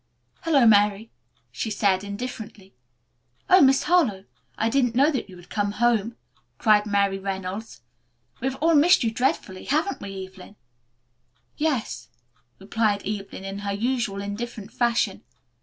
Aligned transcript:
"Hello, 0.41 0.65
Mary," 0.65 1.11
she 1.51 1.69
said 1.69 2.03
indifferently. 2.03 2.73
"Oh, 3.51 3.61
Miss 3.61 3.83
Harlowe, 3.83 4.25
I 4.57 4.67
didn't 4.67 4.95
know 4.95 5.11
that 5.11 5.29
you 5.29 5.35
had 5.37 5.51
come 5.51 5.73
home," 5.73 6.17
cried 6.57 6.87
Mary 6.87 7.19
Reynolds. 7.19 7.81
"We 8.39 8.47
have 8.47 8.55
all 8.55 8.73
missed 8.73 9.03
you 9.03 9.11
dreadfully, 9.11 9.65
haven't 9.65 10.01
we, 10.01 10.25
Evelyn?" 10.27 10.55
"Yes," 11.55 12.07
replied 12.57 13.05
Evelyn 13.05 13.45
in 13.45 13.59
her 13.59 13.73
usual 13.73 14.23
indifferent 14.23 14.73
fashion. 14.73 15.21